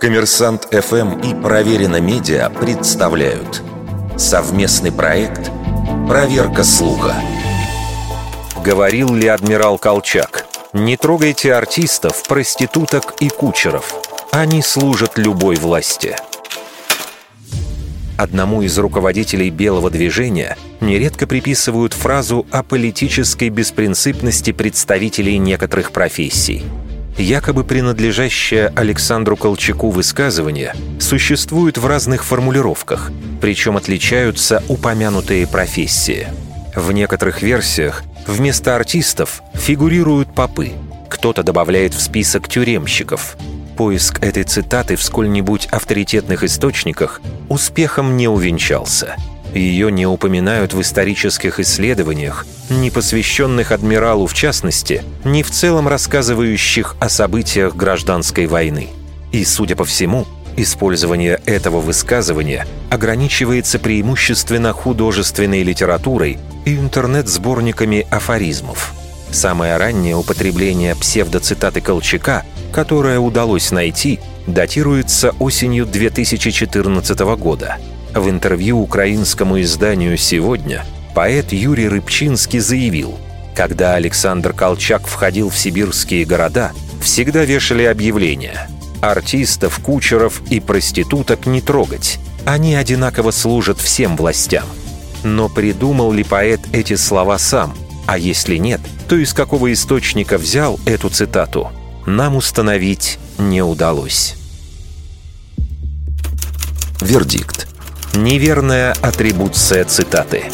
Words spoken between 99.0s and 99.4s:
то из